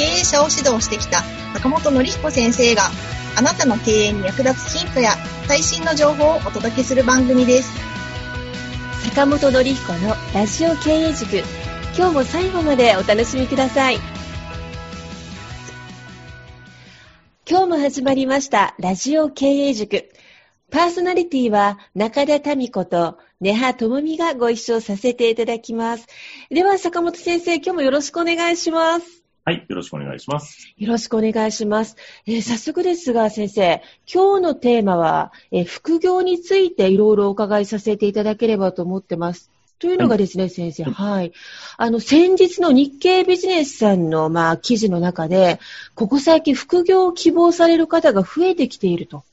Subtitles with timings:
[0.00, 1.20] 経営者を指導してきた
[1.52, 2.84] 坂本典彦先生が
[3.36, 5.10] あなたの経営に役立つヒントや
[5.46, 7.70] 最新の情報をお届けする番組です。
[9.10, 11.42] 坂本典彦のラジオ経営塾。
[11.98, 13.98] 今日も最後までお楽しみください。
[17.46, 18.74] 今日も始まりました。
[18.78, 20.08] ラジオ経営塾。
[20.70, 26.06] パーソナリティは中田民子と根葉智美がご一緒させていただきます。
[26.50, 29.19] では坂本先生今日もよろしくお願いします。
[29.50, 30.72] はい、よろしくお願いします。
[30.78, 31.96] よろしくお願いします。
[32.24, 39.50] えー早速ですが、先生、今日のテーマは、えー副業についていろいろお伺いさせていただければと思ってます。
[39.80, 41.32] というのがですね、先生、はい。
[41.78, 45.58] あの、先日の日経ビジネスさんの、まあ、記事の中で、
[45.96, 49.24] ここ最近副業を希望される方が増えてきていると。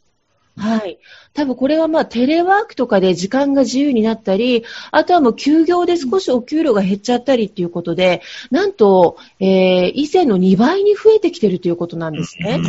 [0.57, 0.97] はい。
[1.33, 12.59] 多分これはまあテレワークとかで時間が自由になったり、あとはもう休業で少しお給料が減っちゃったりっていうことで、なんと、えー以前の2倍に増えてきてるということなんですね。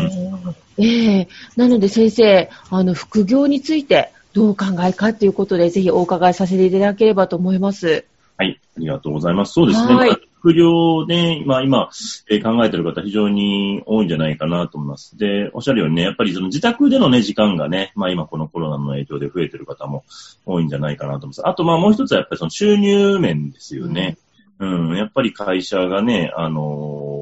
[0.79, 8.05] ええなので先生、あの、副業についてどうお考えかということで、ぜひお伺いさせていただければと思います。
[8.37, 9.55] はい、ありがとうございます。
[9.55, 9.95] そうですね。
[9.95, 11.91] はいまあ副業ね、まあ今、
[12.31, 15.19] えー考えてる方非常に多いんじゃないかなと思います。
[15.19, 20.05] で、おっしゃるようにね、やっぱりその自宅でのね、時間がね、まあ今このコロナの影響で増えてる方も
[20.47, 21.49] 多いんじゃないかなと思います。
[21.49, 24.17] あとまあもう一つはやっぱりその収入面ですよね。
[24.61, 27.18] うん、やっぱり会社がね、あのー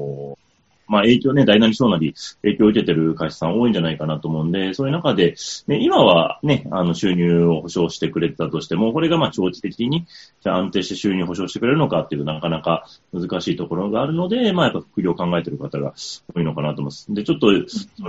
[0.87, 5.35] まあ影響ね、大なり小なり影響を受けてる会社さん多いんじゃないかなと思うんで、そういう中で、
[5.67, 10.05] ね、今はね、あの収入を保証してくれたとしても、これがまあ長期的に
[10.41, 15.93] じゃ安定して収入を保証してくれるのかっていうなかなか難しいところがあるので、まあやっぱ副業を考えてる方が
[16.33, 17.13] 多いのかなと思います。
[17.13, 17.47] で、ちょっと、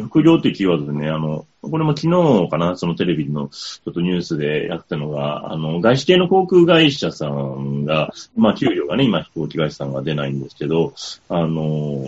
[0.03, 10.94] 副業っていうキーワードでね、あの、これも昨日かな、そのテレビのちょっとニュースでやったのが、あの、外資系の航空会社さんが、まあ給料がね、今飛行機会社さんが出ないんですけど、
[11.28, 12.06] あの、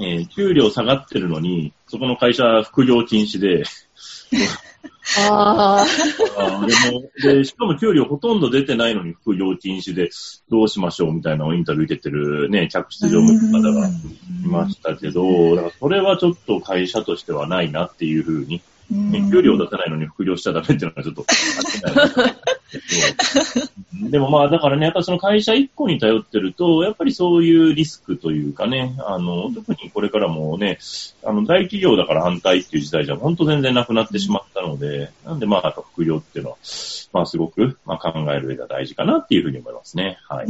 [0.00, 3.64] えー給料下がってるのに、そこの会社副業禁止で、
[5.18, 5.84] あ
[6.38, 10.10] あーでも、で、しかも給料ほとんど出てないのに副業禁止で
[10.48, 13.92] どうしましょうみたいなインタビュー受けてるね、客室乗務員の方がい
[14.46, 22.26] ましたけど、だからそれはちょっと会社としてはないなっていうふうに、ね、給料出せないのに副業しちゃダメっていうのはちょっとあってない。
[22.26, 22.36] な
[24.10, 30.78] でもまあだからね、やっぱその会社一個に頼ってると、やっぱりそういうリスクというかね、あの、特にこれからもね、
[31.24, 36.56] あの、大企業だから反対っていう時代じゃ本当全然なくなってしまったので、なんでまあ、副業っていうのは、
[37.12, 40.18] まあすごく、まあ考える上では大事かなっていうふうに思いますね。
[40.28, 40.46] はい。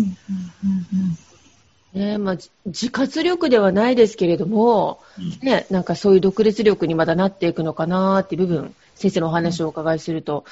[1.95, 10.45] あ、ねまあ、じ自活力ではないですけれども、うんね、なんかそういう独立力にまだなっていくのかなっていう部分、先生のお話をお伺いすると。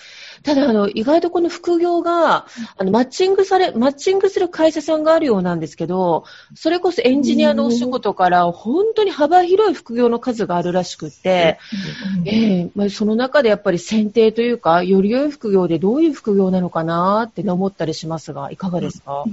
[0.43, 2.47] ただ、あの、意外とこの副業が、
[2.79, 11.59] あの、マッチングされ、マッチングする会社さんがあるようなんですけど、それこそエンジニアのお仕事から、本当に幅広い副業の数があるらしくって、
[12.25, 19.25] ええまあ、その中でやっぱり選定というか、より良い副業でどういう副業なのかなって思ったりしますが、いかがですか、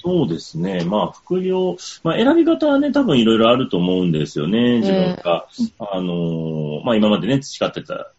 [0.00, 0.84] そうですね。
[0.84, 4.78] まあ、副業、まあ、選び方はね、多分いろいろあると思うんですよね。
[4.78, 5.48] 自分が、
[5.80, 8.12] あのーまあ、今までね、培ってた、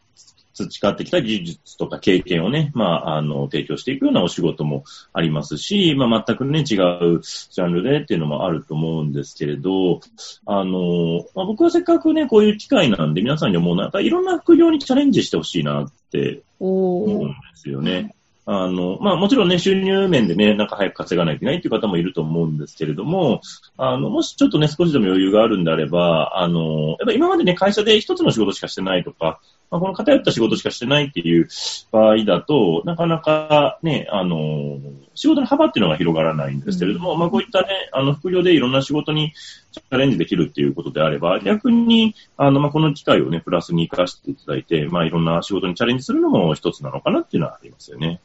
[0.53, 9.99] 培ってきた技術とか経験をね、まあ、あの、提供していくようなお仕事もありますし、まあ、全くね、違うジャンルでっていうのもあると思うんですけれど、
[10.45, 18.15] あの、まあ、僕はせっかくね、こういう機会なんで、皆さんに思うのは、やっぱりいろんな副業にチャレンジしてほしいなって思うんですよね。
[18.45, 23.41] あの、まあもちろんね、収入面でね、なんか早く稼がないといけないっていう方もいると思うんですけれども、
[23.77, 29.39] あの、もしちょっとね、少しでも余裕があるんであれば、あの、やっぱ今までね、会社で一つの仕事しかしてないとか、
[29.73, 31.47] まあ、この偏った仕事しかしてないっていう
[31.91, 34.77] 場合だと、なかなかね、あの、
[35.15, 39.33] 仕事の幅っていうのが広がらないんですけれども、まあこういったね、あの、副業でいろんな仕事に
[39.71, 48.21] チャレンジできるっていうことであれば、逆に、あの、まあこの機会をね、プラスに活かしていただいて、まあいろんな仕事にチャレンジするのも一つなのかなっていうのはありますよね。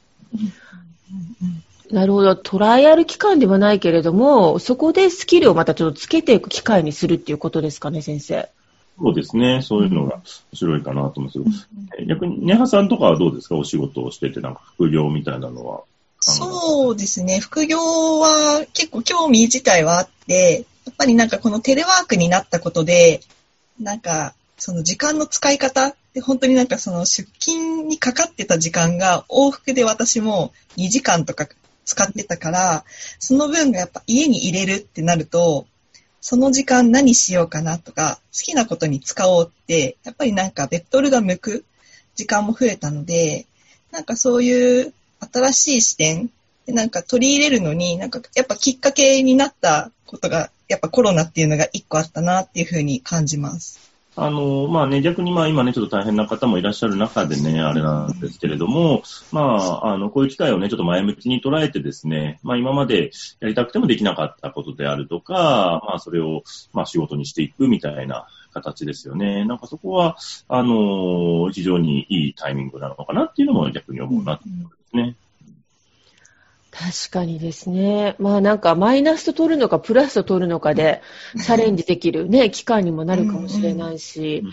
[1.91, 2.37] なるほど。
[2.37, 8.51] トライアル期間ではないけれども、そこでスキルをまたちょっとつけていく機会にするっていうことですかね、先生。
[9.01, 9.63] そうですね。
[9.63, 10.23] そういうのが面
[10.55, 13.57] 白いかなと思うんですけど、逆に、ネハさんとかはどうですか？
[13.57, 15.83] お仕事をしてて、なんか副業みたいなのは。
[16.21, 17.39] そうですね。
[17.39, 23.21] 副業は結構興味自体はあって、っぱりなんかこのテレワークになったことで、
[23.81, 31.47] なんかその時間の使い方って本当になんかその出勤にかかってた時間が往復で私も2時間とか
[31.85, 32.85] 使ってたから、
[33.19, 35.67] その分がやっぱ家に入れるってなると、
[36.21, 41.65] その時間何しようかなとか、好きなことに使おうって、やっぱりなんかベクトルが向く
[42.15, 43.47] 時間も増えたので、
[43.91, 44.93] なんかそういう
[45.33, 46.31] 新しい視点
[46.67, 53.88] でなんか取り入れるのに、なんかやっぱきっかけになったことが、やっぱコロナっていうのが一個あったなっていうふうに感じます。
[54.21, 66.43] あの、まあね、逆にまあ今ね、ちょっと大変な方もいらっしゃる中でね、あれなんですけれども、まあ、あの、こういう機会をね、ちょっと前向きに捉えてですね、まあ今までやりたくてもできなかったことであるとか、まあそれを、
[66.73, 69.45] まあ仕事にしていくみたいな形ですよね。
[69.45, 70.17] なんかそこは、
[70.49, 75.17] あの、非常にいいタイミングなのかなっていうのも逆に思うなところですね。
[76.79, 78.15] 確かにですね。
[78.19, 81.03] まあなんかマイナスと取るのかプラスと取るのかで
[81.37, 84.45] チャレンジできるね、期間にもなるかもしれないし。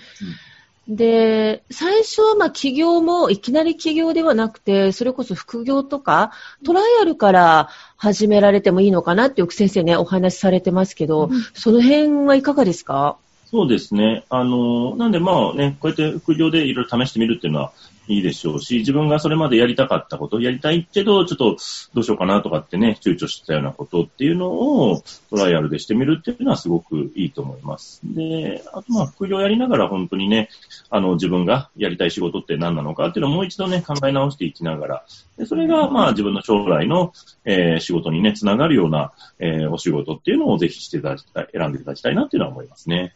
[0.87, 6.31] で、最初はまあ企業もいきなり企業ではなくて、それこそ副業とか
[6.63, 13.17] トライアルから始められてもいいのかなってよく先生ね、お話しされてますけど、その辺はいかがですか？
[13.51, 14.25] そうですね。
[14.29, 17.71] あの、なんでまあね、こうやって副業でいろいろ試してみるっていうのは
[18.07, 21.57] いいでしょうし、自分がそれまでやりたかったこと、やりたいけど、ちょっと
[21.93, 28.01] どうしようかなとかってね、躊躇してたようなことっていうのをトライアルでしてみるっていうのはすごくいいと思います。
[28.03, 30.49] で、あとまあ副業やりながら本当にね、
[30.89, 35.05] あの自分がやりたい仕事って何なのかっていうのをもう一度ね、考え直していきながら、
[35.37, 37.13] でそれがまあ自分の将来の、
[37.45, 43.15] えー仕事にね、つながるような、えーお仕事っていうのをぜひしていただきたい、選んでいただきたいなっていうのは思いますね。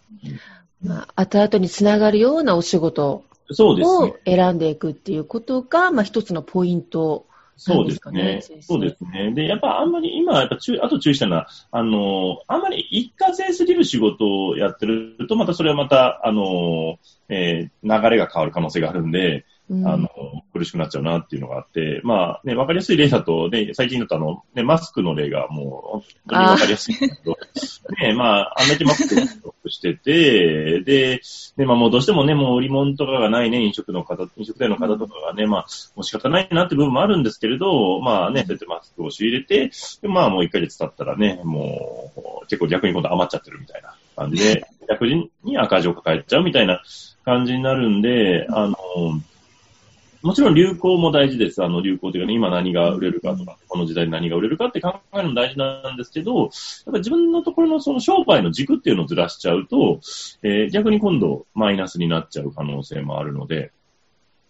[0.83, 4.18] まあ、後々につながるようなお仕事そうですねを。
[4.25, 7.25] 選んでいくっていうことが、まあ一つのポイント
[7.62, 9.34] そうですねそうですね。
[9.34, 20.10] で、やっぱあんまり今、やっぱ注意、あと注意したのは、あの、あんまり一過性すぎる仕事をやってると、またそれはまた、あの、えー流れが変わる可能性があるんで、うんあの、
[20.51, 27.38] 苦しくなっちゃうなっていうのがあって、まあね、わかりやすい例だと、ね、最近だとあの、ね、マスクの例がもう、本当にわかりやすいんだけど、
[28.01, 29.07] ね、 まあ、あんだけマス
[29.39, 31.21] クをしてて、で、
[31.57, 39.71] ね、まあもうどうしてもね、もう売り物とかがないね、飲食の方、飲食店の方とかがね、まあ、もう仕方ないなって部分もあるんですけれど、まあね、そうやってマスクを仕入れて、
[40.01, 42.12] でまあもう1ヶ月経ったらね、も
[42.44, 46.81] う、結構逆に今度余っちゃってるみたいな感じで、逆に赤字を抱えちゃうみたいな
[47.24, 48.75] 感じになるんで、あの、
[50.21, 51.63] もちろん流行も大事です。
[51.63, 56.50] あの流行というかね、今何が売れるかとか、この時代に何が売れるかって考えるのも大事なんですけど、やっ
[56.86, 60.01] ぱ自分のところのその商売の軸っていうのをずらしちゃうと、
[60.44, 63.71] えー逆に今度マイナスになっちゃう可能性もあるので、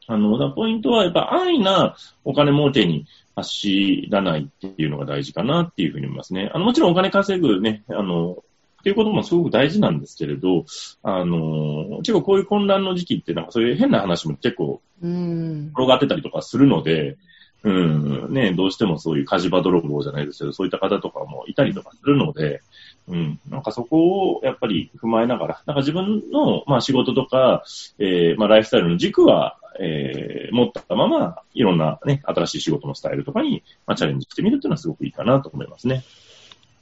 [0.07, 3.06] あの、ポイントはやっぱ安易なお金儲けに
[3.36, 6.50] 走らないっていうのが大事かなっていうふうに思いますね。
[6.51, 8.44] あの、もちろんお金稼ぐね、あの、
[8.80, 10.66] っていうこともすごく大事なんですけれど、
[11.04, 14.81] あの、結構こういう混乱の時期ってなんかそういう変な話も結構。
[15.01, 17.18] 転がってたりとかするので、
[17.63, 22.62] うん、ね、どうしてもそういう火事場泥棒じゃないですけど、そういった方とかもいたりとかするので、
[23.07, 27.63] うん、なんかそこをやっぱり踏まえながら、なんか自分の、まあ仕事とか、
[27.98, 36.04] えー、まあライフスタイルの軸は、えー、持ったまま、いろんなね、新しい仕事のスタイルとかに、まあチャレンジしてみるっていうのはすごくいいかなと思いますね。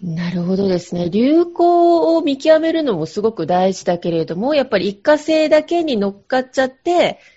[0.02, 1.10] なるほどですね。
[1.10, 7.20] 流行を見極めるのもすごく大事だけれども、やっぱり一過性だけに乗っかっちゃって、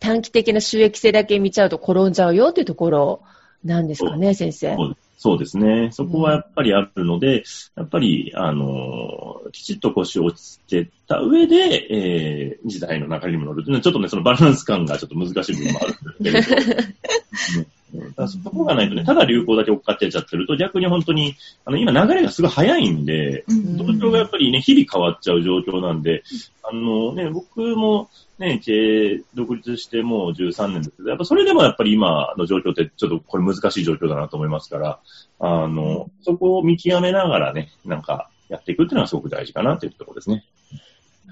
[0.00, 3.22] 短期的な収益性だけ見ちゃうと転んじゃうよっていうところ
[3.64, 4.76] なんですかね、先生。
[5.18, 5.90] そうですね。
[5.92, 7.44] そこはやっぱりあるので、
[7.76, 11.56] やっぱり、あの、きちっと腰を落ち着けた上で、
[11.90, 16.72] えー、時代の流れにも乗るというのは、ちょっとね、そのバランス感がちょっと難しい部分もあるんですけれど、
[17.58, 17.66] うん
[18.16, 26.22] だそこがないとね、ただ流行だけ追っかけちゃってると、逆に本当に、あの、今流れがすごい早いんで、うん状況がやっぱりね、日々変わっちゃう状況なんで、
[26.62, 34.98] あのね、僕もね、経営独立してもう13年ですけど、やっぱそれでもやっぱり今の状況ってちょっとこれ難しい状況だなと思いますから、
[35.40, 40.44] あの、そこを見極めながらね、なんかやっていくっていうのはすごく大事かなというところですね。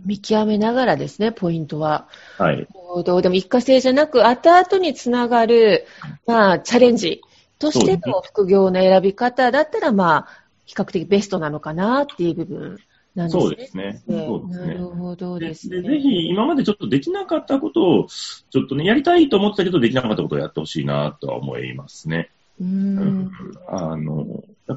[0.05, 2.09] 見極めながらですね、ポイントは。
[2.39, 2.67] はい。
[3.05, 5.87] どうでも一過性じゃなく、後々につながる、
[6.27, 7.21] まあ、チャレンジ
[7.59, 12.79] としての副業の選び方だったら、まあ、比較的ベストなのかなっていう部分
[13.15, 13.43] なんですね。
[13.43, 14.03] そうですね。
[14.07, 14.75] そうですなね。
[14.75, 15.83] るほどでですね。
[15.83, 22.31] でぜひ、今までちょっとできなかったことを、ちょっとね、やりたいと思ってたけど、できなかったことをやってほしいなとは思いますね。
[22.61, 23.31] ううんん
[23.69, 24.28] あの、や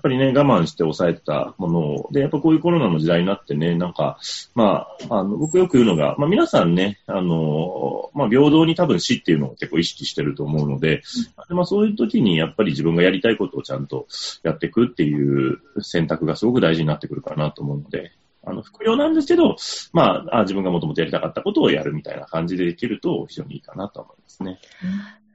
[0.01, 4.17] っぱりね、我慢して抑えたものを、で、やっぱこういうコロナの時代になってね、なんか、
[4.55, 11.03] まあ、あの、僕よく言うのが、まあ皆さんね、あの、まあ平等に多分死っていうのを結構意識してると思うので、
[11.48, 14.08] でまあそういう時にやっぱり自分がやりたいことをちゃんと
[14.41, 18.12] やっていくっていう選択がすごく大事になってくるかなと思うので、
[18.43, 19.55] あの、副業なんですけど、
[19.93, 24.60] ま、あ自分がもともとやりたかったことをやるみたいな感じでできると非常にいいかなと思いますね。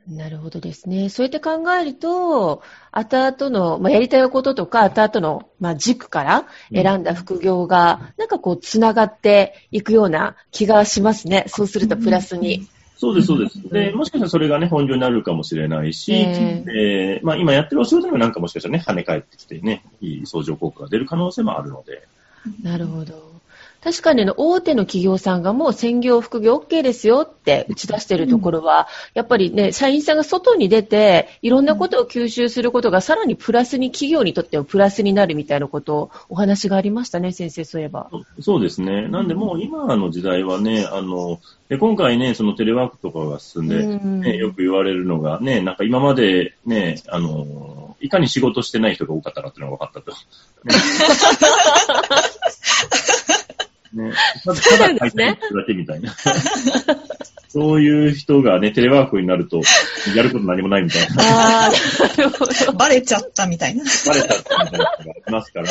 [0.08, 1.08] なるほどですね。
[1.08, 11.44] そうやって考えると、後々の、まあ、やりたいこととか、後々の、まあ、軸から選んだ副業が、なんかこう、つながっていくような気がしますね。
[11.48, 12.68] そうするとプラスに。
[12.98, 13.60] そうです、そうです。
[13.68, 22.06] で、もしかしたらそれがね、本業になるかもしれないし、えー、えー、まあ今やってるお仕事にもなんかもしかしたらね、跳ね返ってきてね、いい相乗効果が出る可能性もあるので。
[22.62, 23.35] なるほど。
[23.86, 38.10] 確かに大手の企業さんがもう専業、副業 OK ですよって打ち出しているところは、やっぱりね、社員さんが外に出て、いろんなことを吸収することがさらにプラスに、企業にとってはプラスになるみたいなことをお話がありましたね、先生、そういえば。
[38.40, 39.06] そうですね。
[39.06, 41.38] なんでもう今の時代はね、あの、
[41.68, 50.10] で今回ね、そのテレワークとかが進んで、ね、よく言われるのがね、なんか今までね、あの、いかに仕事してない人が多かったかっていうのが分かったと。
[50.10, 50.74] ね
[53.96, 54.12] ね。
[54.44, 56.14] ただ、ただ書いてるだけみたいな。
[57.48, 59.62] そういう人がね、テレワークになると、
[60.14, 61.22] やること何もないみたいな。
[61.22, 62.72] ああ、なるほど。
[62.74, 63.82] バレちゃったみたいな。
[63.82, 65.68] バレちゃったみたいな人がいますから、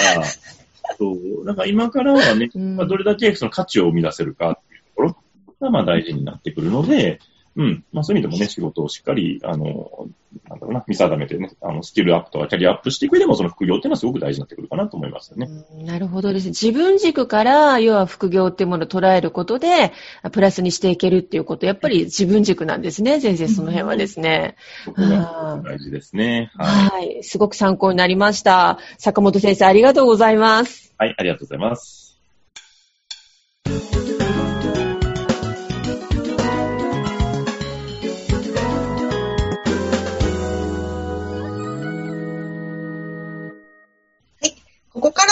[0.97, 5.17] そう、なんか今からはね、まあ、どれだけその価値を生み出せるかっていうところ
[5.59, 7.19] が、まあ大事になってくるので、
[7.55, 7.83] うん。
[7.93, 10.07] まあそういう意味でもね、仕事をしっかり、あの、
[10.49, 15.47] なんだろうな、見定めてね、あの、スキルアップとかキャリアアップしていく上でも、その副業っていうのはすごく大事になってくるかなと思いますよね。
[15.83, 16.49] なるほどですね。
[16.49, 19.93] 自分軸から、要は副業っていうものを捉えることで、
[20.31, 24.55] プラスにしていけるっていうこと、やっぱり自分軸なんですね、先生、その辺はですね。
[24.97, 27.05] 大事ですね、はい。
[27.05, 27.23] はい。
[27.23, 28.79] すごく参考になりました。
[28.97, 30.93] 坂本先生、ありがとうございます。
[30.97, 32.04] はい、ありがとうございます。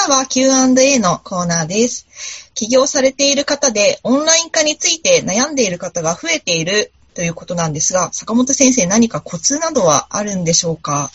[0.03, 2.51] からは Q&A のコーナーです。
[2.53, 11.09] 起業されている方でオンライン化について悩んでいる方が増えているということなんですが、坂本先生何かコツなどはあるんでしょうか？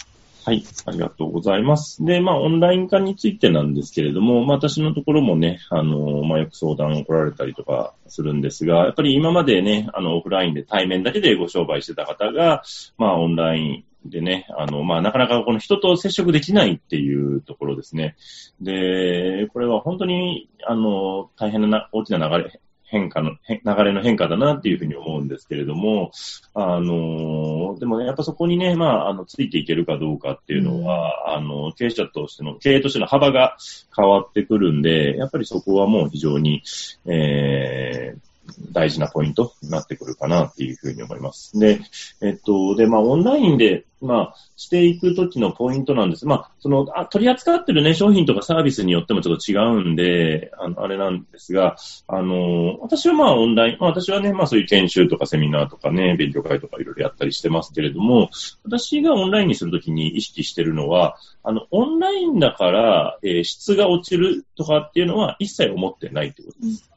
[0.47, 2.03] はい、ありがとうございます。
[2.03, 12.63] で、まあ、オンライン化についてなんですけれども、まあ、私のところもね、あの、まあ、よく相談を来られたりとかするんですが、やっぱり今までね、あの、オフラインで対面だけでご商売してた方が、
[12.97, 18.17] まあ、オンラインでね、あの、まあ、なかなかこの人と接触できないっていうところですね。
[18.61, 26.11] で、これは本当に、あの、大変な大きな流れ、変化の、流れの変化だなっていうふうに思うんですけれども、
[26.55, 33.57] あの、でもね、やっぱそこにね、まあ、あの、ついていけるかどうかっていうのは、うん、あの、経営者としての、経営としての幅が
[33.95, 36.63] 変わってくるんで、やっぱりそこはもう非常に、
[37.05, 38.28] えー、
[38.73, 41.59] 大事なポイントになってくるかなっていうふうに思います。
[41.59, 41.81] で、
[42.21, 46.27] えっと、で、まあ、オンラインで、まあ、していくときのポイントなんです。
[46.27, 51.77] まあ、そのあ、取り扱ってるね、商品とかサービスによってもちょっと違うんで、あの、あれなんですが、
[52.07, 58.31] あの、私はまあ、オンライン、まあ、私はね、まあ、そういう研修とかセミナーとかね、勉強会とかいろいろやったりしてますけれども、
[58.65, 66.89] 私がオンラインにするときに意識してるのは、あの、オンラインだから、えー、質が落ちるとかっていうのは一切思ってないってことです。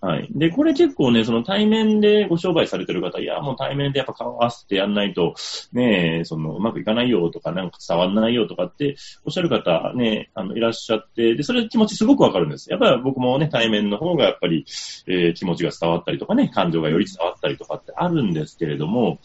[0.00, 0.28] はい。
[0.30, 5.34] で、これ結構ね、その対面でご商売されてる方、いや、もう対面でやっぱ顔合わせてやんないと、
[5.72, 12.70] ね、その、うまくいかないよとか、なんか伝わんないよとかっておっしゃる方ね、あの、いらっしゃって、で、それ気持ちすごくわかるんです。
[12.70, 14.64] やっぱり僕もね、対面の方がやっぱり、
[15.08, 19.18] えー、気持ちが伝わったりとかね、感情がより伝わったりとかってあるんですけれども、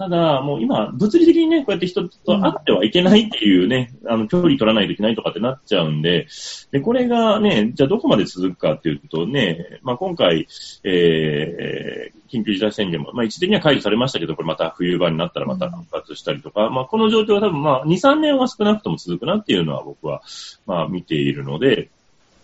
[0.00, 6.26] ただ、もう今、物理的にね、こうやって人と会ってはいけないっていうね、あの、距離取らないといけないとかってなっちゃうんで、
[6.70, 10.48] で、これがね、じゃあどこまで続くかっていうとね、まあ今回、
[10.84, 20.22] えー、緊急事態宣言も、まあ一時的には解除されましたけど、これまた冬場になったらまた復活したりとか、まあこの状況は多分まあ2、3年は少なくとも続くなっていうのは僕は、
[20.64, 21.90] まあ見ているので、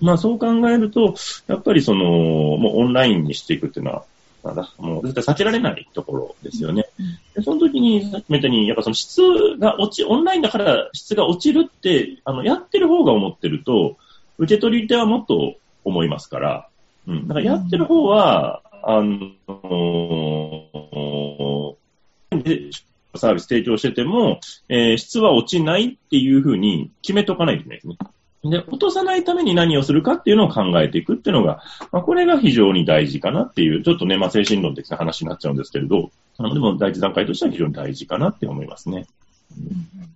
[0.02, 1.14] まあそう考えると、
[1.46, 4.04] やっぱりその、もうオンラインにしていくっていうのは、
[4.44, 6.85] なんだ、もう絶対避けられないところですよね。
[7.34, 9.20] でその時に、さっきたに、やっぱその質
[9.58, 13.96] が落ち、オンラインだから質が落ちるって、あの、やってる方が思ってると、
[14.38, 16.68] 受け取り手はもっと思いますから、
[17.06, 17.28] うん。
[17.28, 19.32] だからやってる方は、あの
[23.14, 27.96] サービス提供してても、えー、質は落ちないっていうふうに決めとかないといけないですね。
[28.50, 31.62] で、落とさないために何をするかっていうのを考えていくっていうのが、
[31.92, 39.06] まあ、これが非常に大事かなっていう、ちょっとね、まあ、精神論的な話になっちゃうんですけれど、あのでも第一段階としては非常に大事かなって思いますね。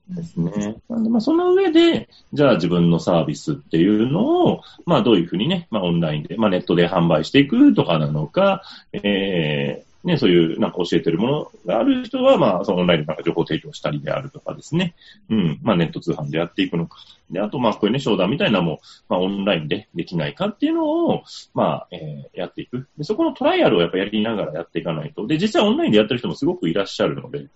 [0.09, 0.77] ですね。
[0.89, 14.95] なんで、まあ、その上で、じゃあ自分のサービスっていうのを、まあ、どういうふうにね、まあ、オンラインで、まあ、ネットで販売していくとかなのか、えー、ね、そういう、なんか教えてるものがある人は、まあ、そのオンラインでなんか情報提供したりであるとかですね。
[15.29, 15.59] うん。
[15.63, 16.97] まあ、ネット通販でやっていくのか。
[17.31, 22.89] で、あと、まあ、こういうね、商談みたいなのも、まあ、オンラインでできないかっていうのを、まあ、えー、やっていく。
[22.97, 25.27] で、そこのトライアルをやっぱやりながらやっていかないと。
[25.27, 27.47] で、実際オンラインでやってる人もすごくいらっしゃるので、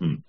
[0.00, 0.24] うん。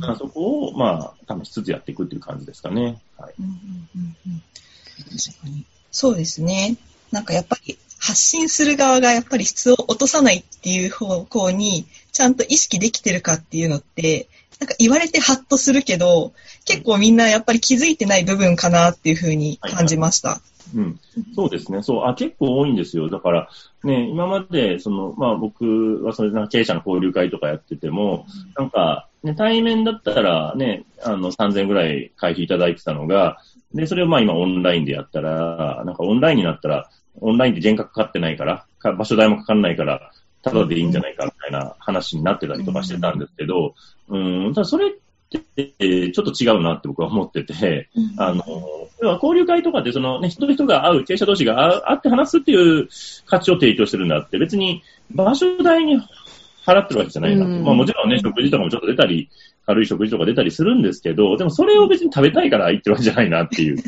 [0.00, 3.02] うん、そこを、まあ、試しつつやっていくっていう感じですかね。
[3.18, 3.34] はい。
[3.38, 3.52] うんうん
[3.96, 4.42] うんうん、
[5.04, 5.66] 確かに。
[5.90, 6.76] そうですね。
[7.12, 14.28] なんかやっぱり発信する側がやっぱり質を落とさないっていう方向にちゃんと意識できてるかっていうのって、
[14.60, 16.32] なんか言われてハッとするけど、
[16.64, 20.28] 結構みんなやっぱり気づいてない部分かなっていうふうに感じました。
[20.28, 21.00] はいはいうん。
[21.34, 21.82] そうですね。
[21.82, 23.08] そう、あ、結構多いんですよ。
[23.08, 23.48] だから、
[23.84, 33.38] ね、今まで、その、まあ僕はそれな経営者の交流会とかやってても、なんか、ね、対面だったらね、あの、3000ぐらい会費いただいてたのが、
[33.74, 43.74] で、それをまあ今オンラインでやったら、なんかオンラインになったら、オンラインで原価かかってないから、か場所代もかかんないから、ただでいいんじゃないかみたいな話になってたりとかしてたんですけど、
[44.08, 44.18] う
[44.50, 44.90] ん、ただそれっ
[45.54, 48.44] て、ちょっと違うなって僕は思ってて、あの、
[49.02, 52.88] 要は交流会とかってそのね、人と人が会う、経営者同士が会って話すっていう
[53.26, 56.00] 価値を提供してるんだって、別に場所代に
[56.64, 57.50] 払ってるわけじゃないなと。
[57.50, 59.28] まあもちろんね、食事とかもちょっと出たり、
[59.68, 63.82] 軽い食事とか出たりするんですけど、でもそれを別に食べたいから行ってるわけじゃないなっていう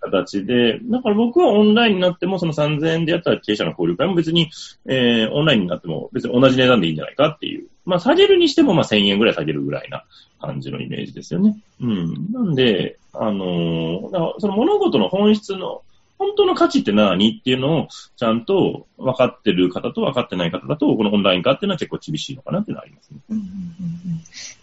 [0.00, 4.52] 形で、だから僕はオンラインになっても、その3000円でやった経営者の交流会も別に、
[4.86, 7.66] えー、オンラインになっても別に同じ値段でいいんじゃないかっていう。
[7.84, 10.04] まあ、下げるにしても、まあ、1000円ぐらい下げるぐらいな
[10.40, 11.56] 感じのイメージですよね。
[11.80, 12.32] うん。
[12.32, 15.82] なんで、あのー、その物事の本質の、
[16.18, 23.18] 本当の価値って何っていうのをちゃんと分かってる方と分かってない方だと、このオンライン化っていうのは結構厳しいのかなっていうのはありますね。
[23.30, 23.52] うんうんうん、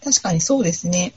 [0.02, 1.12] 確かにそうですね。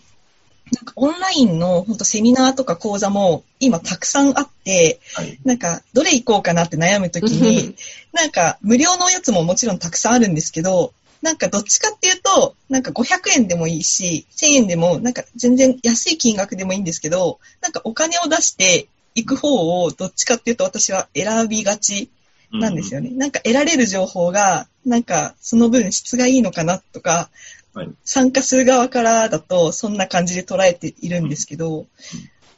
[0.71, 7.75] なんかオンラインの本当セミナーとか講座も今たくさんあって、はい、なんかどれ行こうかなって悩むときに、
[8.13, 22.09] なんか無料のやつももちろんたくさんあるんですけど、なんかどっちかっていうと、なんか500円でもいいし、1000円でも、なんか全然安い金額でもいいんですけど、なんかお金を出して行く方をどっちかっていうと私は選びがち
[22.51, 23.09] なんですよね。
[23.09, 27.29] うん、なんか得られる情報が、なんかその分質がいいのかなとか、
[27.73, 31.85] はい、参加する側からだとそんな感じで捉えているんですけど、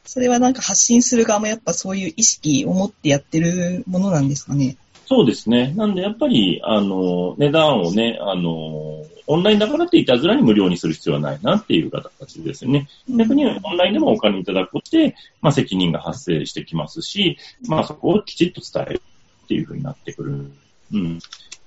[0.04, 4.76] それはなんか発信する側もやっぱそういう意識を持ってやってるものなんですかね。
[5.06, 5.72] そうですね。
[5.74, 12.88] なんでやっぱり、あの、値段をね、あの、オンラインだからっていたずらに無料にする必要はないなっていう形ですよね。
[13.08, 17.38] 逆にオンラインでもお金いただくことで、まあ責任が発生してきますし、
[17.68, 19.02] まあそこをきちっと伝える
[19.44, 20.50] っていうふうになってくる。
[20.92, 21.18] うん。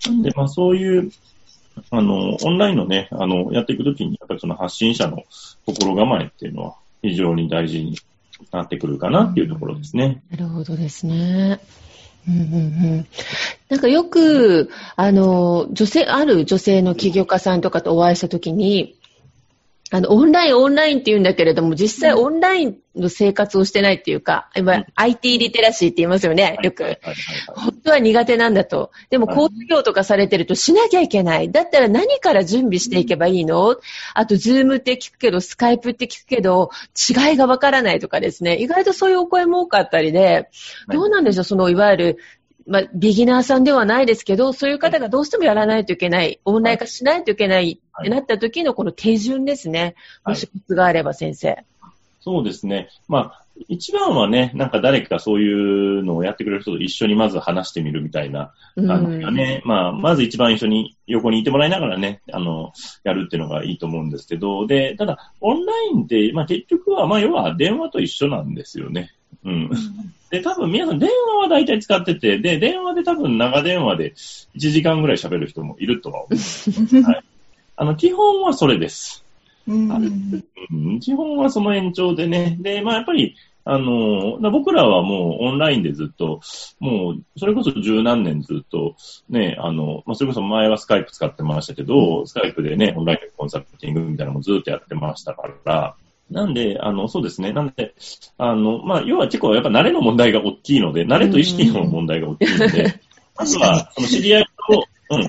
[0.07, 1.11] なんでまあそういう
[1.89, 5.23] あの、オンラインのね、あの、やっていくときに、やっぱりその発信者の
[5.65, 7.97] 心構えっていうのは非常に大事に
[8.51, 10.21] なってくるかなっていうところですね。
[10.29, 11.59] なるほどですね。
[12.27, 18.95] なんかよく、あの、女性、ある女性の起業家さんとかとお会いしたときに、
[19.93, 26.97] あの、オンライン、オンラインって言うんだけれども、実際オンラインの生活をしてないっていうか、今、うん、IT リテラシーって言いますよね、よく。
[27.47, 28.91] 本当は苦手なんだと。
[29.09, 31.51] でも、講師業とかされてるとしなきゃいけない。
[31.51, 33.75] だったら何から準備していけばいいの？
[34.13, 36.69] あと、 Zoom って聞くけど、 Skype って聞くけど、
[37.09, 38.55] 違いがわからないとかですね。
[38.61, 40.49] 意外とそういうお声も多かったりで、
[40.87, 42.17] どうなんでしょう、その、いわゆる、
[42.67, 49.95] まあ、ビギナーさんではないですけど、そういう方がどうしてもやらないといけない、オンライン化しないといけないってなった時のこの手順ですね。
[50.25, 51.63] もしコツがあれば先生。
[52.19, 52.89] そうですね。
[53.07, 69.11] まあ、一番はね、なんか誰かそういうのをやってくれる人と一緒にまず話してみるみたいな、あのね、まあ、まず一番一緒に横にいてもらいながらね、あの、やるっていうのがいいと思うんですけど、で、ただ、オンラインって、まあ結局は、まあ要は電話と一緒なんですよね。
[69.43, 69.69] うん。
[70.29, 76.35] で、多分皆さん電話は大体使ってて、で、電話で多分長電話で1時間ぐらい喋る人もいるとは思う。
[77.03, 77.23] はい。
[77.75, 79.25] あの、基本はそれです。
[79.67, 82.57] うん、基本はその延長でね。
[82.61, 86.41] で、まあやっぱり、あの、僕らはもうオンラインでずっと、
[86.79, 88.95] もう、それこそ十何年ずっと、
[89.29, 95.95] ね、あの、まあ、それこそ前はスカイプ使ってましたけど、スカイプでね、オンラインでコンサルティングみたいなのもずっとやってましたから、
[96.31, 97.51] なんで、あの、そうですね。
[97.51, 97.93] なんで、
[98.37, 103.01] あの、まあ、要は結構やっぱ慣れの問題が大きいので、慣れと意識の問題が大きいので、
[103.37, 105.27] まずは、その知り合いと、うん、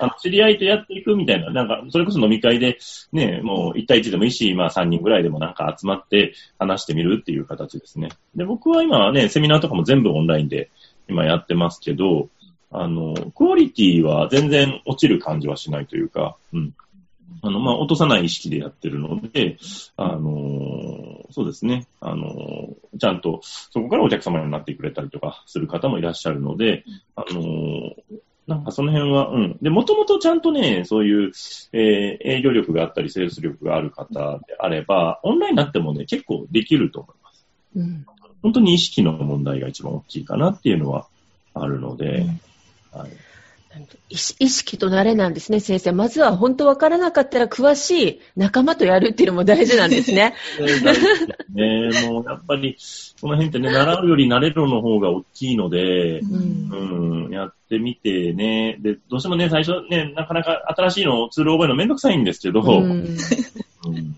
[0.00, 2.78] あの知り合いとやっていくみたいな、なんか、それこそ飲み会で、
[3.12, 8.08] ね、もう1対1でもいいし、まあ3人ぐらいでもなんか集まって話してみるっていう形ですね。
[8.34, 10.70] で、僕は今はね、セミナーとかも全部オンラインで
[11.08, 12.28] 今やってますけど、
[12.72, 16.74] あの、クオリティは全然落ちる感じはしないというか、うん。
[17.42, 19.58] あの、まあ、落とさない意識でやってるので、
[19.96, 26.84] あのーそうですね、あのーちゃんとそこからお客様になってくれたりとかする方もいらっしゃるので、
[27.16, 27.92] あのー
[28.46, 29.58] なんかその辺は、うん。
[29.62, 31.32] で、もともとちゃんとね、そういう、
[31.72, 37.46] えー営業力があったり、セールス力がある方であれば、オンラインになってもね、結構できると思います。
[37.76, 38.04] うん。
[38.42, 41.06] 本当に意識の問題が一番大きいかなっていうのは
[41.54, 42.26] あるので、
[42.92, 43.10] はい。
[44.12, 45.92] 意識と慣れなんですね、先生。
[45.92, 50.34] まずは本当わからなかったら詳しい仲間とやるっていうのも大事なんですね。
[51.54, 57.24] ね、 もうやっぱり、その辺ってね、習うより慣れるの方が大きいので、うん。
[57.24, 62.82] うん、やってみてね、で、どうしてもね、最初ね、なかなか新しいのをツールを覚えるのめんどくさいんですけど、うん。
[62.82, 64.14] うん。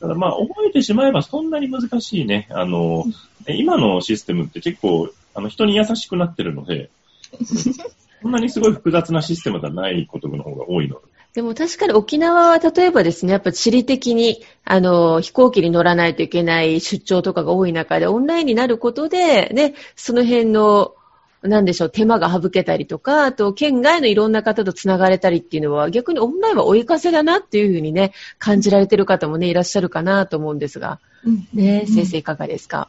[0.00, 2.46] ただまあ、覚えてしまえばそんなに難しいね。
[2.50, 3.04] あの、
[3.48, 6.90] 今のシステムって結構、あの、人に優しくなってるので、
[8.22, 10.96] そんなにすごい複雑なシステムではないことの方が多いの？
[10.96, 11.02] で。
[11.34, 20.94] でも確かに沖縄は例えばですね、やっぱ地理的に、あの、飛行機に乗らないといけない出張とかが多い中で、オンラインになることで、ね、その辺の、
[21.42, 32.88] なんでしょう、手間が省けたりとか、あと、県外のいろんな方と繋がれたりっていうのは、逆にオンラインは追い風だなっていうふうにね、感じられてる方もね、いらっしゃるかなと思うんですが、うんね、先生いかがですか？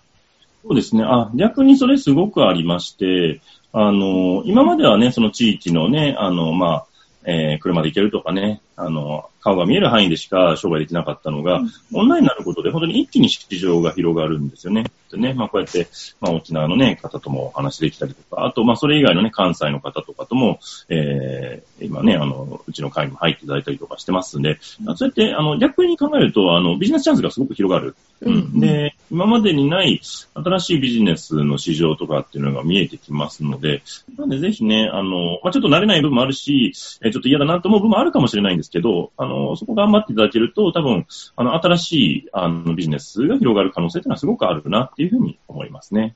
[0.63, 1.03] そうですね。
[1.03, 3.41] あ、逆にそれすごくありまして、
[3.77, 6.85] あの、今まではね、その地域のね、あの、まあ、
[7.25, 11.61] えー車で行けるとかね、あの、顔が見える範囲でしか商売できなかったのが、
[11.93, 14.85] オンラインになることで本当に一気に市場が広がるんですよね。
[15.11, 15.87] でね、まあこうやって、
[16.19, 20.59] まあ沖縄のね、方ともお話できたりとか、あと、まあそれ以外のね、関西の方とかとも、
[20.89, 27.95] えー今ね、あの、うちの会にも入っていただいたりとかしてますんで、そうやって、あの、逆に考えると、あの、ビジネスチャンスがすごく広がる。
[28.21, 28.59] うん。
[28.61, 30.01] で、今までにない
[30.33, 33.83] 新しいビジネスの市場とかっていうのが見えてきますので、
[34.17, 46.15] なんでぜひね、あの、まあ、ちょっと慣れない部分もあるし、えーちょっと嫌だなと思う部分もあるかもしれないんですけど、あの、そこ頑張っていただけると、多分、あの、新しい、あの、ビジネスが広がる可能性っていうのはすごくあるなっていうふうに思いますね。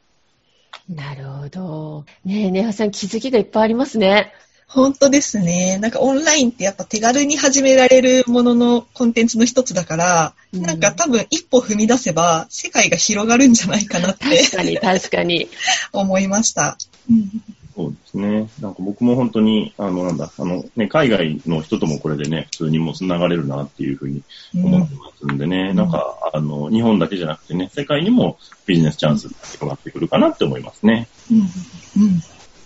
[0.90, 2.06] なるほど。
[2.26, 4.34] ねえ、ねはさん気づきがいっぱいありますね。
[4.70, 5.80] 本当ですね。
[5.80, 15.48] なんかオンラインってやっぱ手軽に始められるもののコンテンツの一つだから、うんなんか多分一歩踏み出せば世界が広がるんじゃないかなって確かに、確かに。
[15.94, 16.78] 思いました。
[17.10, 17.30] うん
[17.80, 18.50] そうですね。
[18.60, 24.22] なんか僕も本当に、あの、なんだ、あの、ね、海外の人ともこれでね、普通にもう繋がれるなっていうふうに
[24.54, 31.08] 思ってますんでね、うんなんか、あの、日本だけじゃなくてね、世界にもビジネスチャンスが広がってくるかなって思いますね。
[31.32, 31.46] うんうん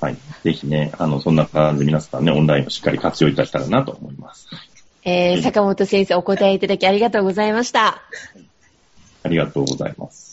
[0.01, 0.17] はい。
[0.43, 4.47] ぜひね、あの、そんな感じで皆さんね、オンラインをしっかり活用いたしたらなと思います。
[5.03, 8.01] えー、坂本先生お答えいただきありがとうございました。
[9.21, 10.32] ありがとうございます。